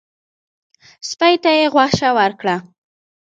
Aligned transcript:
سپي 1.09 1.33
ته 1.43 1.51
یې 1.57 1.65
غوښه 1.73 2.09
ورکړه. 2.19 2.55